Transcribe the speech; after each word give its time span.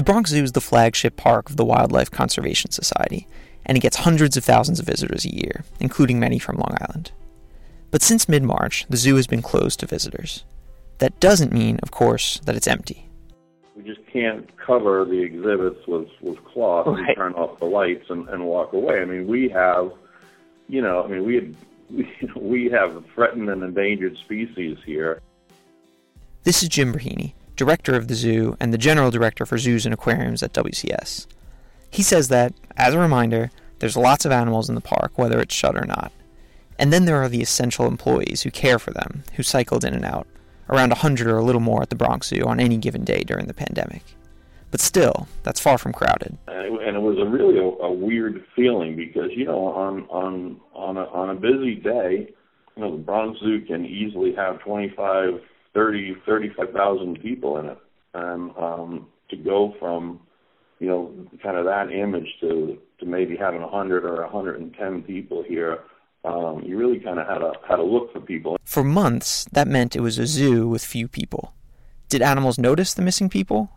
The 0.00 0.04
Bronx 0.04 0.30
Zoo 0.30 0.42
is 0.42 0.52
the 0.52 0.62
flagship 0.62 1.16
park 1.18 1.50
of 1.50 1.58
the 1.58 1.64
Wildlife 1.66 2.10
Conservation 2.10 2.70
Society, 2.70 3.28
and 3.66 3.76
it 3.76 3.82
gets 3.82 3.98
hundreds 3.98 4.34
of 4.38 4.42
thousands 4.46 4.80
of 4.80 4.86
visitors 4.86 5.26
a 5.26 5.36
year, 5.36 5.62
including 5.78 6.18
many 6.18 6.38
from 6.38 6.56
Long 6.56 6.74
Island. 6.80 7.12
But 7.90 8.00
since 8.00 8.26
mid 8.26 8.42
March, 8.42 8.86
the 8.88 8.96
zoo 8.96 9.16
has 9.16 9.26
been 9.26 9.42
closed 9.42 9.80
to 9.80 9.86
visitors. 9.86 10.44
That 11.00 11.20
doesn't 11.20 11.52
mean, 11.52 11.78
of 11.82 11.90
course, 11.90 12.40
that 12.46 12.56
it's 12.56 12.66
empty. 12.66 13.10
We 13.76 13.82
just 13.82 14.00
can't 14.06 14.48
cover 14.56 15.04
the 15.04 15.20
exhibits 15.20 15.86
with, 15.86 16.08
with 16.22 16.42
cloth 16.46 16.86
Right. 16.86 17.08
and 17.08 17.16
turn 17.16 17.34
off 17.34 17.58
the 17.58 17.66
lights 17.66 18.08
and, 18.08 18.26
and 18.30 18.46
walk 18.46 18.72
away. 18.72 19.02
I 19.02 19.04
mean, 19.04 19.26
we 19.26 19.50
have, 19.50 19.92
you 20.66 20.80
know, 20.80 21.04
I 21.04 21.08
mean, 21.08 21.26
we 21.26 21.34
had, 21.34 21.54
we, 21.90 22.30
we 22.36 22.70
have 22.70 23.04
threatened 23.14 23.50
and 23.50 23.62
endangered 23.62 24.16
species 24.16 24.78
here. 24.86 25.20
This 26.44 26.62
is 26.62 26.70
Jim 26.70 26.90
Breheny, 26.94 27.34
director 27.60 27.94
of 27.94 28.08
the 28.08 28.14
zoo 28.14 28.56
and 28.58 28.72
the 28.72 28.78
general 28.78 29.10
director 29.10 29.44
for 29.44 29.58
zoos 29.58 29.84
and 29.84 29.92
aquariums 29.92 30.42
at 30.42 30.54
WCS. 30.54 31.26
He 31.90 32.02
says 32.02 32.28
that, 32.28 32.54
as 32.74 32.94
a 32.94 32.98
reminder, 32.98 33.50
there's 33.80 33.98
lots 33.98 34.24
of 34.24 34.32
animals 34.32 34.70
in 34.70 34.74
the 34.74 34.80
park, 34.80 35.12
whether 35.16 35.38
it's 35.40 35.54
shut 35.54 35.76
or 35.76 35.84
not. 35.84 36.10
And 36.78 36.90
then 36.90 37.04
there 37.04 37.22
are 37.22 37.28
the 37.28 37.42
essential 37.42 37.86
employees 37.86 38.40
who 38.40 38.50
care 38.50 38.78
for 38.78 38.92
them, 38.92 39.24
who 39.34 39.42
cycled 39.42 39.84
in 39.84 39.92
and 39.92 40.06
out, 40.06 40.26
around 40.70 40.88
100 40.88 41.26
or 41.26 41.36
a 41.36 41.44
little 41.44 41.60
more 41.60 41.82
at 41.82 41.90
the 41.90 41.96
Bronx 41.96 42.28
Zoo 42.28 42.44
on 42.46 42.60
any 42.60 42.78
given 42.78 43.04
day 43.04 43.24
during 43.24 43.44
the 43.44 43.52
pandemic. 43.52 44.04
But 44.70 44.80
still, 44.80 45.28
that's 45.42 45.60
far 45.60 45.76
from 45.76 45.92
crowded. 45.92 46.38
Uh, 46.48 46.52
and 46.52 46.96
it, 46.96 47.02
was 47.02 47.18
a 47.18 47.26
really 47.26 47.58
a, 47.58 47.62
a 47.62 47.92
weird 47.92 48.42
feeling 48.56 48.96
because, 48.96 49.32
you 49.36 49.44
know, 49.44 49.66
on, 49.66 50.06
on, 50.08 50.58
on 50.72 50.96
a, 50.96 51.04
on 51.04 51.28
a 51.28 51.34
busy 51.34 51.74
day, 51.74 52.32
you 52.74 52.82
know, 52.82 52.92
the 52.92 53.02
Bronx 53.02 53.38
Zoo 53.40 53.60
can 53.66 53.84
easily 53.84 54.34
have 54.34 54.60
25, 54.60 55.42
30, 55.74 56.16
35,000 56.26 57.20
people 57.20 57.58
in 57.58 57.66
it. 57.66 57.78
And, 58.14 58.50
um, 58.56 59.06
to 59.30 59.36
go 59.36 59.74
from, 59.78 60.20
you 60.80 60.88
know, 60.88 61.12
kind 61.42 61.56
of 61.56 61.64
that 61.66 61.92
image 61.92 62.26
to, 62.40 62.78
to 62.98 63.06
maybe 63.06 63.36
having 63.36 63.62
100 63.62 64.04
or 64.04 64.22
110 64.22 65.02
people 65.02 65.44
here, 65.46 65.78
um, 66.24 66.62
you 66.64 66.76
really 66.76 66.98
kind 66.98 67.18
of 67.18 67.26
had 67.26 67.38
to, 67.38 67.52
had 67.68 67.76
to 67.76 67.82
look 67.82 68.12
for 68.12 68.20
people. 68.20 68.56
For 68.64 68.82
months, 68.84 69.46
that 69.52 69.68
meant 69.68 69.96
it 69.96 70.00
was 70.00 70.18
a 70.18 70.26
zoo 70.26 70.68
with 70.68 70.84
few 70.84 71.08
people. 71.08 71.54
Did 72.08 72.22
animals 72.22 72.58
notice 72.58 72.92
the 72.94 73.02
missing 73.02 73.28
people? 73.28 73.70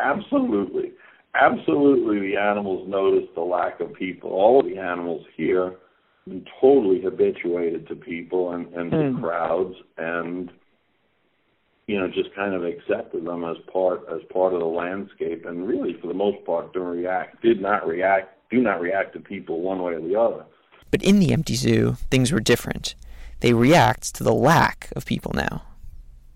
Absolutely. 0.00 0.92
Absolutely, 1.34 2.18
the 2.30 2.36
animals 2.36 2.88
noticed 2.88 3.34
the 3.36 3.42
lack 3.42 3.78
of 3.80 3.94
people. 3.94 4.30
All 4.30 4.60
of 4.60 4.66
the 4.66 4.78
animals 4.78 5.24
here 5.36 5.74
been 6.26 6.44
totally 6.60 7.00
habituated 7.00 7.86
to 7.88 7.94
people 7.94 8.52
and, 8.52 8.66
and 8.74 8.90
to 8.90 8.96
Mm. 8.96 9.20
crowds 9.20 9.76
and 9.96 10.50
you 11.90 11.98
know, 11.98 12.06
just 12.06 12.32
kind 12.36 12.54
of 12.54 12.64
accepted 12.64 13.24
them 13.26 13.44
as 13.44 13.56
part 13.72 14.02
as 14.14 14.20
part 14.32 14.54
of 14.54 14.60
the 14.60 14.66
landscape 14.66 15.44
and 15.44 15.66
really 15.66 15.94
for 16.00 16.06
the 16.06 16.14
most 16.14 16.44
part 16.46 16.72
don't 16.72 16.96
react 16.96 17.42
did 17.42 17.60
not 17.60 17.84
react 17.84 18.28
do 18.48 18.60
not 18.60 18.80
react 18.80 19.12
to 19.14 19.20
people 19.20 19.60
one 19.60 19.82
way 19.82 19.94
or 19.94 20.00
the 20.00 20.18
other. 20.18 20.44
But 20.92 21.02
in 21.02 21.18
the 21.18 21.32
empty 21.32 21.54
zoo, 21.56 21.96
things 22.08 22.30
were 22.30 22.38
different. 22.40 22.94
They 23.40 23.54
react 23.54 24.14
to 24.16 24.24
the 24.24 24.32
lack 24.32 24.92
of 24.94 25.04
people 25.04 25.32
now. 25.34 25.62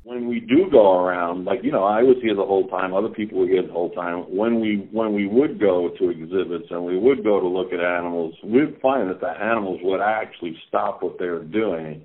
when 0.02 0.28
we 0.28 0.40
do 0.40 0.68
go 0.70 0.98
around, 0.98 1.44
like 1.44 1.62
you 1.62 1.70
know, 1.70 1.84
I 1.84 2.02
was 2.02 2.16
here 2.20 2.34
the 2.34 2.50
whole 2.52 2.66
time. 2.66 2.92
Other 2.92 3.08
people 3.08 3.38
were 3.38 3.46
here 3.46 3.62
the 3.62 3.72
whole 3.72 3.90
time. 3.90 4.18
When 4.36 4.60
we 4.60 4.88
when 4.90 5.14
we 5.14 5.28
would 5.28 5.60
go 5.60 5.90
to 5.98 6.10
exhibits 6.10 6.68
and 6.70 6.84
we 6.84 6.98
would 6.98 7.22
go 7.22 7.38
to 7.38 7.46
look 7.46 7.72
at 7.72 7.78
animals, 7.78 8.34
we'd 8.42 8.80
find 8.82 9.08
that 9.08 9.20
the 9.20 9.34
animals 9.52 9.78
would 9.84 10.00
actually 10.00 10.56
stop 10.66 11.00
what 11.00 11.20
they 11.20 11.26
were 11.26 11.44
doing 11.44 12.02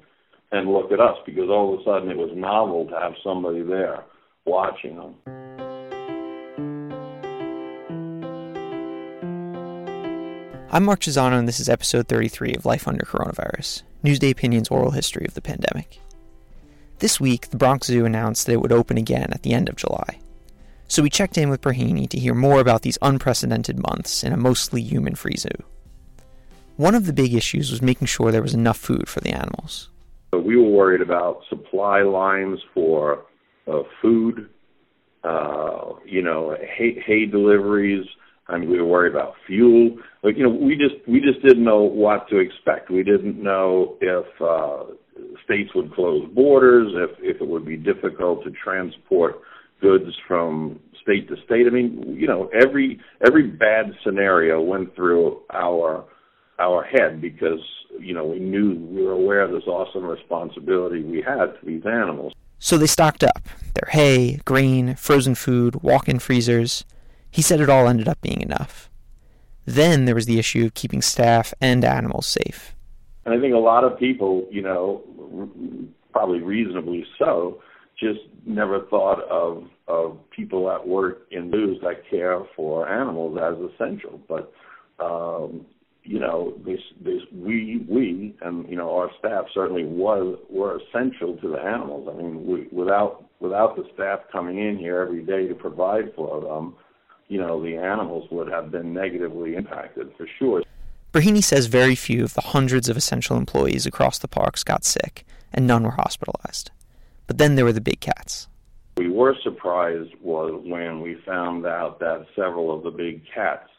and 0.51 0.71
look 0.71 0.91
at 0.91 0.99
us 0.99 1.17
because 1.25 1.49
all 1.49 1.73
of 1.73 1.79
a 1.79 1.83
sudden 1.83 2.09
it 2.09 2.17
was 2.17 2.31
novel 2.35 2.85
to 2.87 2.95
have 2.99 3.13
somebody 3.23 3.61
there 3.61 4.03
watching 4.45 4.95
them. 4.95 5.15
I'm 10.71 10.83
Mark 10.83 10.99
Chiusano, 10.99 11.37
and 11.37 11.47
this 11.47 11.59
is 11.59 11.67
episode 11.69 12.07
33 12.07 12.53
of 12.53 12.65
Life 12.65 12.87
Under 12.87 13.03
Coronavirus 13.03 13.83
Newsday 14.03 14.33
Opinion's 14.33 14.69
oral 14.69 14.91
history 14.91 15.25
of 15.27 15.33
the 15.33 15.41
pandemic. 15.41 15.99
This 16.99 17.19
week, 17.19 17.49
the 17.49 17.57
Bronx 17.57 17.87
Zoo 17.87 18.05
announced 18.05 18.45
that 18.45 18.53
it 18.53 18.61
would 18.61 18.71
open 18.71 18.97
again 18.97 19.29
at 19.31 19.43
the 19.43 19.53
end 19.53 19.69
of 19.69 19.75
July. 19.75 20.19
So 20.87 21.03
we 21.03 21.09
checked 21.09 21.37
in 21.37 21.49
with 21.49 21.61
Breheny 21.61 22.09
to 22.09 22.19
hear 22.19 22.33
more 22.33 22.59
about 22.59 22.81
these 22.81 22.97
unprecedented 23.01 23.79
months 23.79 24.23
in 24.23 24.33
a 24.33 24.37
mostly 24.37 24.81
human 24.81 25.15
free 25.15 25.37
zoo. 25.37 25.49
One 26.77 26.95
of 26.95 27.05
the 27.05 27.13
big 27.13 27.33
issues 27.33 27.71
was 27.71 27.81
making 27.81 28.07
sure 28.07 28.31
there 28.31 28.41
was 28.41 28.53
enough 28.53 28.77
food 28.77 29.07
for 29.07 29.19
the 29.19 29.29
animals. 29.29 29.89
We 30.31 30.57
were 30.57 30.69
worried 30.69 31.01
about 31.01 31.41
supply 31.49 32.01
lines 32.01 32.59
for 32.73 33.25
uh, 33.67 33.81
food, 34.01 34.49
uh, 35.23 35.93
you 36.05 36.21
know, 36.21 36.55
hay, 36.77 37.01
hay 37.05 37.25
deliveries. 37.25 38.05
I 38.47 38.57
mean, 38.57 38.69
we 38.69 38.79
were 38.79 38.87
worried 38.87 39.13
about 39.13 39.33
fuel. 39.45 39.97
Like, 40.23 40.37
you 40.37 40.43
know, 40.43 40.49
we 40.49 40.75
just 40.75 41.07
we 41.07 41.19
just 41.19 41.41
didn't 41.45 41.63
know 41.63 41.81
what 41.81 42.27
to 42.29 42.37
expect. 42.37 42.89
We 42.89 43.03
didn't 43.03 43.41
know 43.41 43.97
if 44.01 44.25
uh, 44.41 44.93
states 45.45 45.69
would 45.75 45.93
close 45.93 46.27
borders, 46.33 46.91
if 46.95 47.17
if 47.19 47.41
it 47.41 47.47
would 47.47 47.65
be 47.65 47.77
difficult 47.77 48.43
to 48.43 48.51
transport 48.51 49.41
goods 49.81 50.11
from 50.27 50.79
state 51.01 51.27
to 51.29 51.35
state. 51.45 51.65
I 51.67 51.69
mean, 51.69 52.15
you 52.17 52.27
know, 52.27 52.49
every 52.59 52.99
every 53.25 53.47
bad 53.47 53.91
scenario 54.03 54.61
went 54.61 54.95
through 54.95 55.41
our 55.53 56.05
our 56.59 56.83
head 56.83 57.21
because 57.21 57.59
you 57.99 58.13
know 58.13 58.25
we 58.25 58.39
knew 58.39 58.75
we 58.75 59.03
were 59.03 59.13
aware 59.13 59.41
of 59.41 59.51
this 59.51 59.67
awesome 59.67 60.03
responsibility 60.03 61.03
we 61.03 61.21
had 61.21 61.45
to 61.59 61.65
these 61.65 61.85
animals. 61.85 62.33
So 62.59 62.77
they 62.77 62.87
stocked 62.87 63.23
up 63.23 63.47
their 63.73 63.89
hay, 63.89 64.41
grain, 64.45 64.95
frozen 64.95 65.35
food, 65.35 65.81
walk 65.81 66.09
in 66.09 66.19
freezers. 66.19 66.83
He 67.31 67.41
said 67.41 67.61
it 67.61 67.69
all 67.69 67.87
ended 67.87 68.07
up 68.07 68.19
being 68.21 68.41
enough. 68.41 68.89
Then 69.65 70.05
there 70.05 70.15
was 70.15 70.25
the 70.25 70.39
issue 70.39 70.65
of 70.65 70.73
keeping 70.73 71.01
staff 71.01 71.53
and 71.61 71.85
animals 71.85 72.27
safe. 72.27 72.75
And 73.25 73.33
I 73.33 73.39
think 73.39 73.53
a 73.53 73.59
lot 73.59 73.83
of 73.83 73.97
people, 73.97 74.47
you 74.51 74.61
know, 74.61 75.03
probably 76.11 76.41
reasonably 76.41 77.05
so, 77.17 77.61
just 77.97 78.19
never 78.45 78.81
thought 78.87 79.23
of 79.29 79.65
of 79.87 80.17
people 80.29 80.69
at 80.71 80.87
work 80.87 81.27
in 81.31 81.51
zoos 81.51 81.79
that 81.81 82.07
care 82.09 82.41
for 82.55 82.87
animals 82.87 83.37
as 83.41 83.55
essential. 83.71 84.19
But 84.27 84.53
um, 84.99 85.65
you 86.03 86.19
know, 86.19 86.53
this 86.65 86.79
this 87.01 87.21
we 87.33 87.85
we 87.87 88.35
and 88.41 88.67
you 88.69 88.75
know 88.75 88.95
our 88.95 89.09
staff 89.19 89.45
certainly 89.53 89.85
was 89.85 90.39
were 90.49 90.79
essential 90.79 91.37
to 91.37 91.49
the 91.49 91.59
animals. 91.59 92.09
I 92.11 92.17
mean, 92.17 92.45
we, 92.45 92.67
without 92.71 93.25
without 93.39 93.75
the 93.75 93.83
staff 93.93 94.19
coming 94.31 94.59
in 94.59 94.77
here 94.77 95.01
every 95.01 95.23
day 95.23 95.47
to 95.47 95.55
provide 95.55 96.13
for 96.15 96.41
them, 96.41 96.75
you 97.27 97.39
know, 97.39 97.61
the 97.61 97.75
animals 97.75 98.27
would 98.31 98.49
have 98.49 98.71
been 98.71 98.93
negatively 98.93 99.55
impacted 99.55 100.11
for 100.17 100.27
sure. 100.37 100.63
Breheny 101.13 101.43
says 101.43 101.65
very 101.67 101.95
few 101.95 102.23
of 102.23 102.33
the 102.33 102.41
hundreds 102.41 102.87
of 102.87 102.97
essential 102.97 103.37
employees 103.37 103.85
across 103.85 104.19
the 104.19 104.27
parks 104.27 104.63
got 104.63 104.83
sick, 104.85 105.25
and 105.51 105.65
none 105.65 105.83
were 105.83 105.91
hospitalized. 105.91 106.71
But 107.27 107.37
then 107.37 107.55
there 107.55 107.65
were 107.65 107.73
the 107.73 107.81
big 107.81 107.99
cats. 107.99 108.47
we 108.97 109.09
were 109.09 109.35
surprised 109.43 110.13
was 110.21 110.61
when 110.65 111.01
we 111.01 111.15
found 111.25 111.65
out 111.65 111.99
that 111.99 112.25
several 112.35 112.75
of 112.75 112.83
the 112.83 112.91
big 112.91 113.23
cats 113.33 113.69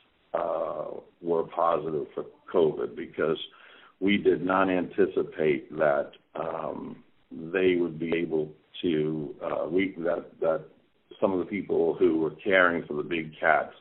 were 1.21 1.45
positive 1.45 2.07
for 2.15 2.25
COVID 2.53 2.97
because 2.97 3.39
we 4.01 4.17
did 4.17 4.45
not 4.45 4.71
anticipate 4.71 5.71
that 5.77 6.13
um, 6.35 7.03
they 7.31 7.77
would 7.77 7.99
be 7.99 8.17
able 8.17 8.51
to 8.83 9.35
uh, 9.45 9.67
we 9.69 9.95
that 9.99 10.27
that 10.41 10.63
some 11.21 11.33
of 11.33 11.39
the 11.39 11.45
people 11.45 11.95
who 11.95 12.19
were 12.19 12.31
caring 12.31 12.85
for 12.87 12.95
the 12.95 13.03
big 13.03 13.39
cats 13.39 13.75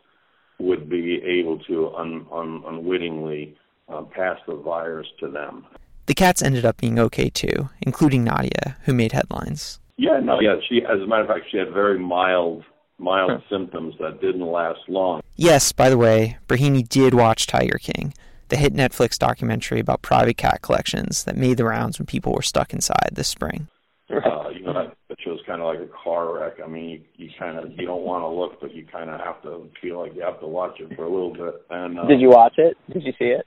would 0.59 0.89
be 0.89 1.21
able 1.23 1.57
to 1.59 1.89
un, 1.95 2.25
un, 2.31 2.61
unwittingly 2.67 3.55
uh, 3.87 4.01
pass 4.01 4.37
the 4.45 4.55
virus 4.55 5.07
to 5.19 5.29
them. 5.29 5.65
The 6.07 6.13
cats 6.13 6.41
ended 6.41 6.65
up 6.65 6.77
being 6.77 6.99
okay 6.99 7.29
too, 7.29 7.69
including 7.81 8.23
Nadia, 8.23 8.77
who 8.83 8.93
made 8.93 9.13
headlines. 9.13 9.79
Yeah, 9.95 10.19
no, 10.21 10.39
yeah. 10.39 10.55
She, 10.67 10.81
as 10.83 11.01
a 11.01 11.07
matter 11.07 11.23
of 11.23 11.27
fact, 11.27 11.45
she 11.51 11.57
had 11.57 11.71
very 11.71 11.99
mild, 11.99 12.63
mild 12.99 13.41
symptoms 13.49 13.95
that 13.99 14.21
didn't 14.21 14.45
last 14.45 14.79
long. 14.87 15.21
Yes, 15.35 15.71
by 15.71 15.89
the 15.89 15.97
way, 15.97 16.37
Breheny 16.47 16.87
did 16.87 17.13
watch 17.13 17.47
Tiger 17.47 17.77
King, 17.77 18.13
the 18.49 18.57
hit 18.57 18.73
Netflix 18.73 19.17
documentary 19.17 19.79
about 19.79 20.01
private 20.01 20.37
cat 20.37 20.61
collections 20.61 21.23
that 21.23 21.37
made 21.37 21.57
the 21.57 21.65
rounds 21.65 21.99
when 21.99 22.05
people 22.05 22.33
were 22.33 22.41
stuck 22.41 22.73
inside 22.73 23.09
this 23.13 23.27
spring. 23.27 23.67
Uh, 24.09 24.49
you 24.53 24.61
know, 24.61 24.73
that, 24.73 24.95
that 25.07 25.17
show's 25.23 25.39
kind 25.45 25.61
of 25.61 25.67
like 25.67 25.79
a 25.79 25.91
car 26.03 26.39
wreck. 26.39 26.53
I 26.63 26.67
mean, 26.67 26.89
you, 26.89 27.01
you 27.15 27.29
kind 27.37 27.57
of 27.57 27.71
you 27.77 27.85
don't 27.85 28.03
want 28.03 28.23
to 28.23 28.27
look, 28.27 28.59
but 28.59 28.75
you 28.75 28.85
kind 28.91 29.09
of 29.09 29.19
have 29.21 29.41
to 29.43 29.69
feel 29.81 29.99
like 29.99 30.15
you 30.15 30.21
have 30.21 30.39
to 30.41 30.47
watch 30.47 30.79
it 30.79 30.95
for 30.95 31.05
a 31.05 31.09
little 31.09 31.33
bit. 31.33 31.63
And 31.69 31.99
uh, 31.99 32.05
Did 32.05 32.19
you 32.19 32.29
watch 32.29 32.55
it? 32.57 32.77
Did 32.91 33.03
you 33.03 33.13
see 33.17 33.25
it? 33.25 33.45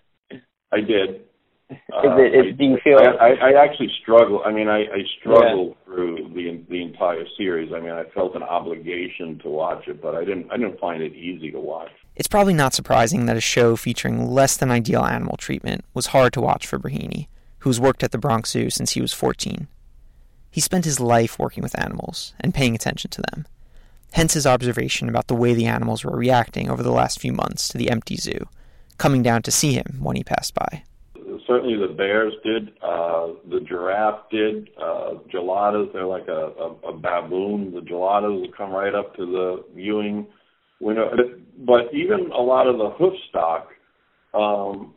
I 0.73 0.81
did. 0.81 1.23
Uh, 1.93 2.17
is 2.17 2.33
it- 2.33 2.47
is- 2.47 2.59
do 2.59 2.65
you 2.65 2.79
feel- 2.85 2.99
I, 2.99 3.29
I, 3.29 3.51
I 3.51 3.65
actually 3.65 3.91
struggle. 4.01 4.43
I 4.45 4.53
mean, 4.53 4.69
I, 4.69 4.81
I 4.83 5.03
struggled 5.21 5.77
through 5.85 6.31
the 6.35 6.63
the 6.71 6.83
entire 6.83 7.25
series. 7.37 7.73
I 7.73 7.81
mean, 7.81 7.91
I 7.93 8.05
felt 8.15 8.35
an 8.37 8.43
obligation 8.43 9.39
to 9.41 9.49
watch 9.49 9.87
it, 9.89 10.01
but 10.03 10.15
I 10.15 10.25
didn't. 10.25 10.51
I 10.51 10.57
didn't 10.57 10.79
find 10.81 11.03
it 11.03 11.13
easy 11.15 11.51
to 11.53 11.61
watch. 11.61 11.91
It's 12.17 12.29
probably 12.29 12.55
not 12.55 12.75
surprising 12.75 13.27
that 13.27 13.37
a 13.37 13.41
show 13.41 13.75
featuring 13.77 14.27
less 14.31 14.57
than 14.57 14.71
ideal 14.71 15.03
animal 15.05 15.37
treatment 15.39 15.85
was 15.95 16.09
hard 16.09 16.33
to 16.35 16.41
watch 16.43 16.67
for 16.67 16.79
Breheny, 16.79 17.29
who's 17.61 17.81
worked 17.81 18.03
at 18.03 18.11
the 18.13 18.19
Bronx 18.19 18.51
Zoo 18.51 18.69
since 18.69 18.93
he 18.93 19.01
was 19.01 19.13
14. 19.15 19.67
He 20.51 20.61
spent 20.61 20.85
his 20.85 21.01
life 21.01 21.39
working 21.39 21.63
with 21.63 21.79
animals 21.81 22.35
and 22.39 22.53
paying 22.53 22.75
attention 22.75 23.11
to 23.13 23.23
them. 23.31 23.47
Hence 24.13 24.35
his 24.35 24.47
observation 24.47 25.09
about 25.09 25.29
the 25.29 25.35
way 25.35 25.55
the 25.55 25.65
animals 25.65 26.05
were 26.05 26.15
reacting 26.15 26.69
over 26.69 26.83
the 26.83 26.93
last 26.93 27.19
few 27.19 27.33
months 27.33 27.69
to 27.69 27.79
the 27.79 27.89
empty 27.91 28.17
zoo, 28.17 28.47
coming 28.99 29.23
down 29.23 29.41
to 29.43 29.51
see 29.51 29.73
him 29.73 29.97
when 30.01 30.17
he 30.17 30.23
passed 30.23 30.53
by. 30.53 30.85
Certainly 31.53 31.87
the 31.87 31.95
bears 31.95 32.33
did. 32.43 32.69
Uh, 32.83 33.29
the 33.51 33.61
giraffe 33.69 34.31
did. 34.31 34.71
Uh, 34.81 35.15
geladas, 35.33 35.93
they're 35.93 36.07
like 36.07 36.29
a, 36.29 36.33
a, 36.33 36.89
a 36.89 36.97
baboon. 36.97 37.73
The 37.75 37.81
geladas 37.81 38.41
will 38.41 38.53
come 38.57 38.71
right 38.71 38.95
up 38.95 39.15
to 39.17 39.27
the 39.27 39.65
viewing 39.75 40.27
window. 40.81 41.11
But 41.59 41.93
even 41.93 42.31
a 42.33 42.41
lot 42.41 42.69
of 42.69 42.79
the 42.79 42.91
hoof 42.97 43.13
stock 43.29 43.69
um, 44.33 44.95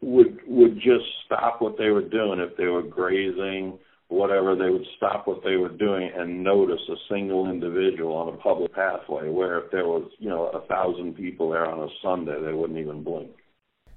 would 0.00 0.40
would 0.48 0.74
just 0.76 1.04
stop 1.26 1.62
what 1.62 1.78
they 1.78 1.90
were 1.90 2.02
doing 2.02 2.40
if 2.40 2.56
they 2.56 2.66
were 2.66 2.82
grazing 2.82 3.78
whatever, 4.08 4.54
they 4.54 4.70
would 4.70 4.86
stop 4.96 5.26
what 5.26 5.42
they 5.42 5.56
were 5.56 5.70
doing 5.70 6.10
and 6.14 6.44
notice 6.44 6.80
a 6.88 6.94
single 7.12 7.50
individual 7.50 8.14
on 8.14 8.32
a 8.32 8.36
public 8.36 8.74
pathway 8.74 9.28
where 9.28 9.58
if 9.58 9.70
there 9.70 9.86
was, 9.86 10.08
you 10.18 10.28
know, 10.28 10.46
a 10.48 10.60
thousand 10.66 11.14
people 11.14 11.50
there 11.50 11.66
on 11.66 11.80
a 11.80 11.92
Sunday, 12.02 12.38
they 12.44 12.52
wouldn't 12.52 12.78
even 12.78 13.02
blink. 13.02 13.30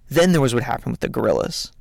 Then 0.09 0.31
there 0.31 0.41
was 0.41 0.53
what 0.53 0.63
happened 0.63 0.93
with 0.93 1.01
the 1.01 1.09
gorillas. 1.09 1.71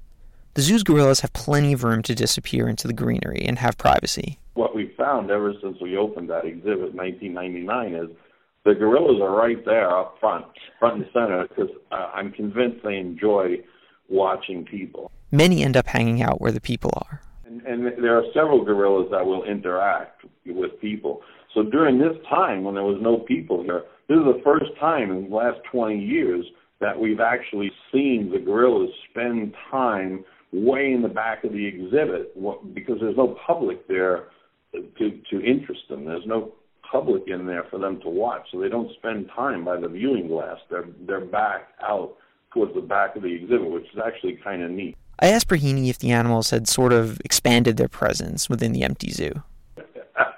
The 0.56 0.62
zoo's 0.62 0.82
gorillas 0.82 1.20
have 1.20 1.34
plenty 1.34 1.74
of 1.74 1.84
room 1.84 2.02
to 2.04 2.14
disappear 2.14 2.66
into 2.66 2.86
the 2.86 2.94
greenery 2.94 3.44
and 3.46 3.58
have 3.58 3.76
privacy. 3.76 4.38
What 4.54 4.74
we've 4.74 4.94
found 4.96 5.30
ever 5.30 5.52
since 5.62 5.76
we 5.82 5.98
opened 5.98 6.30
that 6.30 6.46
exhibit 6.46 6.92
in 6.92 6.96
1999 6.96 7.94
is 7.94 8.08
the 8.64 8.72
gorillas 8.74 9.20
are 9.20 9.36
right 9.36 9.62
there 9.66 9.94
up 9.94 10.16
front, 10.18 10.46
front 10.78 11.02
and 11.02 11.06
center, 11.12 11.46
because 11.46 11.68
uh, 11.92 12.10
I'm 12.14 12.32
convinced 12.32 12.82
they 12.82 12.96
enjoy 12.96 13.58
watching 14.08 14.64
people. 14.64 15.10
Many 15.30 15.62
end 15.62 15.76
up 15.76 15.88
hanging 15.88 16.22
out 16.22 16.40
where 16.40 16.52
the 16.52 16.60
people 16.62 16.90
are. 17.02 17.20
And, 17.44 17.60
and 17.66 18.02
there 18.02 18.16
are 18.16 18.24
several 18.32 18.64
gorillas 18.64 19.08
that 19.10 19.26
will 19.26 19.44
interact 19.44 20.24
with 20.46 20.80
people. 20.80 21.20
So 21.52 21.64
during 21.64 21.98
this 21.98 22.16
time, 22.30 22.64
when 22.64 22.74
there 22.74 22.82
was 22.82 22.98
no 23.02 23.18
people 23.18 23.62
here, 23.62 23.82
this 24.08 24.16
is 24.16 24.24
the 24.24 24.40
first 24.42 24.74
time 24.80 25.10
in 25.10 25.28
the 25.28 25.36
last 25.36 25.58
20 25.70 26.02
years 26.02 26.46
that 26.80 26.98
we've 26.98 27.20
actually 27.20 27.70
seen 27.92 28.30
the 28.32 28.38
gorillas 28.38 28.90
spend 29.10 29.54
time 29.70 30.24
way 30.52 30.92
in 30.92 31.02
the 31.02 31.08
back 31.08 31.44
of 31.44 31.52
the 31.52 31.66
exhibit 31.66 32.34
because 32.74 32.96
there's 33.00 33.16
no 33.16 33.36
public 33.46 33.86
there 33.88 34.28
to 34.72 35.20
to 35.30 35.40
interest 35.40 35.82
them. 35.88 36.04
There's 36.04 36.26
no 36.26 36.52
public 36.90 37.24
in 37.26 37.46
there 37.46 37.64
for 37.70 37.78
them 37.78 38.00
to 38.02 38.08
watch, 38.08 38.46
so 38.52 38.60
they 38.60 38.68
don't 38.68 38.92
spend 38.94 39.28
time 39.34 39.64
by 39.64 39.78
the 39.78 39.88
viewing 39.88 40.28
glass. 40.28 40.58
They're 40.70 40.88
they're 41.06 41.24
back 41.24 41.68
out 41.82 42.16
towards 42.52 42.74
the 42.74 42.80
back 42.80 43.16
of 43.16 43.22
the 43.22 43.34
exhibit, 43.34 43.70
which 43.70 43.84
is 43.84 44.00
actually 44.04 44.38
kind 44.42 44.62
of 44.62 44.70
neat. 44.70 44.96
I 45.18 45.28
asked 45.28 45.48
Breheny 45.48 45.88
if 45.88 45.98
the 45.98 46.10
animals 46.10 46.50
had 46.50 46.68
sort 46.68 46.92
of 46.92 47.20
expanded 47.24 47.76
their 47.76 47.88
presence 47.88 48.48
within 48.48 48.72
the 48.72 48.82
empty 48.82 49.10
zoo. 49.10 49.42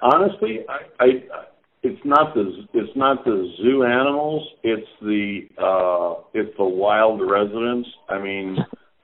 Honestly, 0.01 0.65
I, 0.69 1.03
I 1.03 1.07
it's 1.83 2.01
not 2.05 2.33
the 2.33 2.67
it's 2.73 2.95
not 2.95 3.23
the 3.25 3.53
zoo 3.61 3.83
animals. 3.83 4.47
It's 4.63 4.87
the 5.01 5.47
uh, 5.57 6.21
it's 6.33 6.55
the 6.57 6.65
wild 6.65 7.21
residents. 7.21 7.89
I 8.09 8.19
mean, 8.19 8.57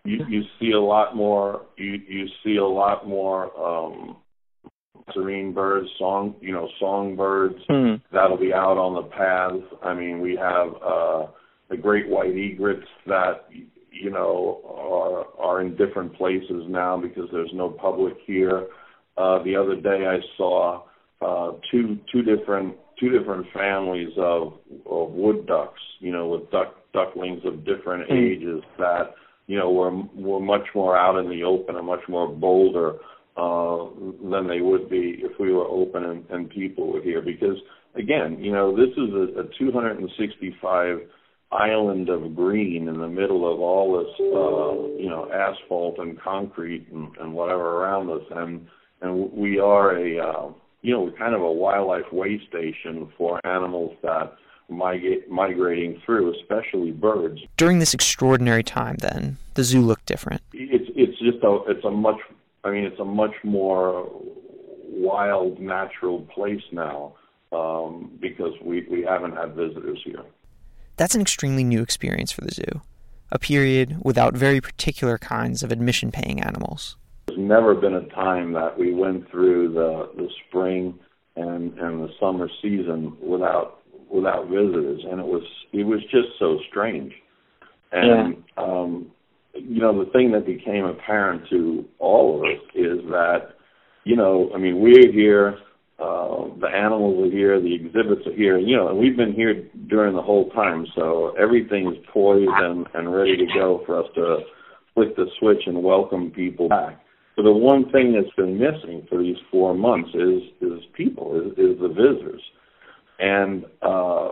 you 0.06 0.26
you 0.30 0.44
see 0.60 0.72
a 0.72 0.80
lot 0.80 1.16
more. 1.16 1.66
You 1.78 2.00
you 2.08 2.28
see 2.44 2.58
a 2.58 2.66
lot 2.66 3.08
more 3.08 3.52
um, 3.60 4.18
serene 5.14 5.54
birds, 5.54 5.88
song 5.98 6.36
you 6.42 6.54
know 6.54 6.70
songbirds 6.80 7.60
hmm. 7.68 7.96
that'll 8.12 8.38
be 8.38 8.54
out 8.54 8.78
on 8.78 8.96
the 8.96 9.10
paths. 9.10 9.64
I 9.84 9.94
mean, 9.94 10.22
we 10.22 10.36
have 10.36 10.70
uh, 10.84 11.28
the 11.70 11.78
great 11.78 12.08
white 12.08 12.36
egrets 12.36 12.88
that 13.08 13.48
you 14.02 14.10
know, 14.10 14.62
are 14.66 15.26
are 15.44 15.62
in 15.62 15.76
different 15.76 16.16
places 16.16 16.64
now 16.68 17.00
because 17.00 17.30
there's 17.32 17.52
no 17.54 17.70
public 17.70 18.14
here. 18.26 18.68
Uh, 19.18 19.42
the 19.44 19.56
other 19.56 19.76
day 19.76 20.06
I 20.06 20.18
saw 20.38 20.84
uh, 21.22 21.52
two 21.72 21.98
two 22.12 22.22
different 22.22 22.76
two 23.00 23.10
different 23.10 23.48
families 23.54 24.10
of 24.18 24.54
of 24.86 25.12
wood 25.12 25.48
ducks, 25.48 25.82
you 26.00 26.12
know, 26.12 26.28
with 26.28 26.52
duck 26.52 26.76
ducklings 26.94 27.42
of 27.46 27.66
different 27.66 28.10
mm. 28.10 28.36
ages 28.36 28.64
that 28.78 29.16
you 29.48 29.58
know 29.58 29.72
were 29.72 29.92
were 30.16 30.40
much 30.40 30.68
more 30.74 30.98
out 30.98 31.18
in 31.18 31.30
the 31.30 31.44
open 31.44 31.76
and 31.76 31.86
much 31.86 32.08
more 32.08 32.28
bolder 32.28 32.96
uh, 33.38 33.86
than 34.30 34.48
they 34.48 34.62
would 34.62 34.90
be 34.90 35.18
if 35.20 35.38
we 35.40 35.52
were 35.52 35.68
open 35.68 36.04
and, 36.06 36.26
and 36.30 36.50
people 36.50 36.92
were 36.94 37.02
here. 37.02 37.22
Because 37.22 37.58
again, 37.96 38.38
you 38.40 38.52
know, 38.52 38.76
this 38.76 38.92
is 38.92 39.14
a, 39.14 39.42
a 39.42 39.44
265 39.60 41.00
island 41.52 42.10
of 42.10 42.36
green 42.36 42.88
in 42.88 43.00
the 43.00 43.08
middle 43.08 43.52
of 43.52 43.60
all 43.60 43.98
this, 44.00 44.14
uh, 44.20 45.02
you 45.02 45.10
know, 45.10 45.30
asphalt 45.32 46.00
and 46.00 46.20
concrete 46.20 46.88
and, 46.92 47.16
and 47.18 47.34
whatever 47.34 47.84
around 47.84 48.10
us, 48.10 48.24
and 48.32 48.68
and 49.02 49.32
we 49.32 49.60
are 49.60 49.98
a, 49.98 50.18
uh, 50.18 50.50
you 50.82 50.94
know, 50.94 51.12
kind 51.18 51.36
of 51.36 51.42
a 51.42 51.52
wildlife 51.52 52.12
way 52.12 52.40
station 52.50 53.12
for 53.18 53.46
animals 53.46 53.96
that 54.02 54.34
migrating 54.70 56.02
through, 56.06 56.34
especially 56.40 56.92
birds. 56.92 57.42
During 57.58 57.80
this 57.80 57.94
extraordinary 57.94 58.64
time, 58.64 58.98
then 58.98 59.38
the 59.54 59.64
zoo 59.64 59.82
looked 59.82 60.06
different. 60.06 60.42
It's 60.54 60.90
it's 60.96 61.20
just 61.20 61.44
a 61.44 61.60
it's 61.68 61.86
a 61.86 61.92
much 61.92 62.20
I 62.64 62.72
mean 62.72 62.84
it's 62.84 63.00
a 63.00 63.06
much 63.06 63.36
more 63.44 64.10
wild 64.88 65.60
natural 65.60 66.22
place 66.34 66.64
now 66.72 67.16
um, 67.52 68.12
because 68.20 68.54
we 68.62 68.86
we 68.90 69.04
haven't 69.04 69.36
had 69.36 69.56
visitors 69.56 70.02
here. 70.04 70.24
That's 70.98 71.16
an 71.16 71.22
extremely 71.22 71.64
new 71.64 71.82
experience 71.82 72.32
for 72.32 72.42
the 72.42 72.54
zoo, 72.54 72.82
a 73.32 73.40
period 73.40 73.98
without 74.04 74.34
very 74.34 74.62
particular 74.62 75.18
kinds 75.18 75.62
of 75.62 75.72
admission 75.72 76.12
paying 76.12 76.42
animals. 76.42 76.96
There's 77.28 77.40
never 77.40 77.76
been 77.76 77.96
a 77.96 78.08
time 78.10 78.54
that 78.54 78.78
we 78.78 78.94
went 78.94 79.30
through 79.30 79.74
the, 79.74 80.10
the 80.16 80.30
spring 80.48 80.98
and, 81.36 81.78
and 81.80 82.02
the 82.02 82.10
summer 82.20 82.50
season 82.62 83.18
without 83.20 83.80
without 84.10 84.48
visitors 84.48 85.02
and 85.10 85.20
it 85.20 85.26
was 85.26 85.44
it 85.74 85.84
was 85.86 86.02
just 86.04 86.30
so 86.40 86.60
strange. 86.70 87.14
And 87.92 88.38
yeah. 88.58 88.64
um 88.64 89.12
you 89.54 89.80
know, 89.80 90.04
the 90.04 90.12
thing 90.12 90.32
that 90.34 90.46
became 90.46 90.84
apparent 90.84 91.48
to 91.50 91.86
all 92.00 92.36
of 92.36 92.42
us 92.42 92.62
is 92.76 93.00
that, 93.10 93.56
you 94.04 94.18
know, 94.18 94.52
I 94.54 94.58
mean, 94.58 94.82
we're 94.82 95.14
here 95.14 95.58
uh, 95.98 96.50
the 96.60 96.68
animals 96.68 97.26
are 97.26 97.32
here, 97.32 97.62
the 97.62 97.74
exhibits 97.74 98.28
are 98.28 98.34
here, 98.34 98.58
you 98.58 98.76
know, 98.76 98.90
and 98.90 98.98
we've 98.98 99.16
been 99.16 99.32
here 99.32 99.64
during 99.88 100.14
the 100.14 100.22
whole 100.22 100.50
time, 100.50 100.86
so 100.94 101.34
everything 101.40 101.88
is 101.88 101.98
poised 102.12 102.52
and, 102.54 102.86
and 102.94 103.16
ready 103.16 103.38
to 103.38 103.46
go 103.54 103.82
for 103.86 104.04
us 104.04 104.10
to 104.16 104.40
flick 104.94 105.16
the 105.16 105.28
switch 105.40 105.64
and 105.68 105.82
welcome 105.82 106.32
people 106.32 106.68
back. 106.68 107.00
So 107.38 107.44
the 107.44 107.52
one 107.52 107.90
thing 107.92 108.14
that's 108.14 108.34
been 108.36 108.58
missing 108.60 109.08
for 109.10 109.18
these 109.18 109.38
four 109.50 109.74
months 109.74 110.10
is 110.14 110.42
is 110.62 110.84
people, 110.94 111.40
is, 111.40 111.52
is 111.58 111.80
the 111.80 111.88
visitors, 111.88 112.42
and 113.20 113.66
uh, 113.82 114.32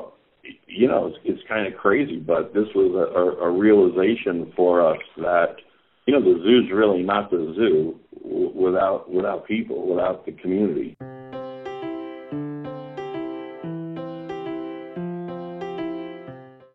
you 0.68 0.88
know, 0.88 1.08
it's, 1.08 1.18
it's 1.24 1.42
kind 1.48 1.72
of 1.72 1.80
crazy, 1.80 2.18
but 2.18 2.54
this 2.54 2.68
was 2.76 2.94
a, 2.96 3.46
a, 3.46 3.50
a 3.50 3.52
realization 3.52 4.52
for 4.56 4.86
us 4.86 5.02
that 5.18 5.56
you 6.06 6.14
know 6.14 6.22
the 6.22 6.40
zoo's 6.44 6.70
really 6.72 7.04
not 7.04 7.32
the 7.32 7.54
zoo 7.56 8.00
without 8.24 9.10
without 9.12 9.48
people, 9.48 9.88
without 9.88 10.26
the 10.26 10.32
community. 10.34 10.98